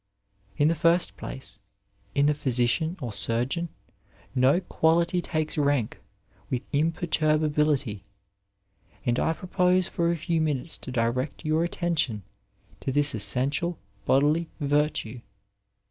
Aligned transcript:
In 0.57 0.67
the 0.67 0.73
first 0.73 1.15
place, 1.15 1.59
in 2.15 2.25
the 2.25 2.33
physician 2.33 2.97
or 3.01 3.13
surgeon 3.13 3.69
no 4.33 4.59
quality 4.59 5.21
takes 5.21 5.59
rank 5.59 5.99
with 6.49 6.63
imperturbability, 6.73 8.01
and 9.05 9.19
I 9.19 9.33
propose 9.33 9.87
for 9.87 10.11
a 10.11 10.17
few 10.17 10.41
minutes 10.41 10.79
to 10.79 10.91
direct 10.91 11.45
your 11.45 11.63
attention 11.63 12.23
to 12.79 12.91
this 12.91 13.13
essential 13.13 13.77
bodily 14.07 14.49
virtue. 14.59 15.21